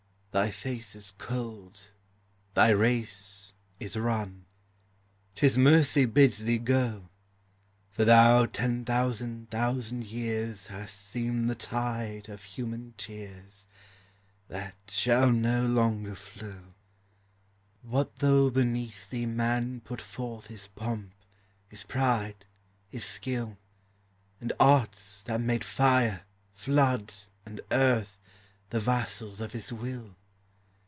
[0.33, 1.89] Thy face is cold,
[2.53, 3.51] thy race
[3.81, 4.45] is run,
[5.35, 7.09] 'T is Mercy bids thee go;
[7.89, 13.67] For thou ten thousand thousand years Hast seen the tide of human tears,
[14.47, 16.75] That shall no longer flow.
[17.81, 21.11] What though beneath thee man put forth His pomp,
[21.67, 22.45] his pride,
[22.87, 23.57] his skill;
[24.39, 26.21] And arts that made fire,
[26.53, 27.13] flood,
[27.45, 28.17] and earth
[28.69, 30.15] The vassals of his will?